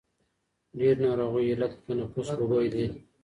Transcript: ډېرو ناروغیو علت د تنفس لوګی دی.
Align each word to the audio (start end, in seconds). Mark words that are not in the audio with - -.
ډېرو 0.77 1.01
ناروغیو 1.05 1.51
علت 1.53 1.73
د 1.75 1.79
تنفس 1.85 2.27
لوګی 2.39 2.67
دی. 2.73 2.85